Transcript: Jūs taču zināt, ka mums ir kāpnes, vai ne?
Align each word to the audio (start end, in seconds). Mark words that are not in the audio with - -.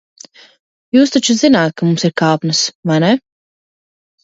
Jūs 0.97 1.13
taču 1.15 1.35
zināt, 1.43 1.77
ka 1.79 1.91
mums 1.91 2.07
ir 2.11 2.15
kāpnes, 2.23 2.65
vai 2.93 3.01
ne? 3.07 3.13